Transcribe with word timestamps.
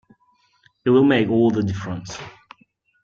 It 0.83 0.89
will 0.89 1.03
make 1.03 1.29
all 1.29 1.51
the 1.51 1.61
difference. 1.61 2.17